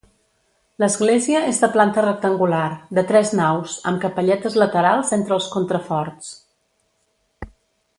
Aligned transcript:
L'església 0.83 1.41
és 1.49 1.59
de 1.65 1.69
planta 1.75 2.05
rectangular, 2.05 2.63
de 2.99 3.05
tres 3.13 3.35
naus, 3.41 3.77
amb 3.93 4.03
capelletes 4.07 4.59
laterals 4.65 5.15
entre 5.23 5.41
els 5.41 5.55
contraforts. 5.59 6.37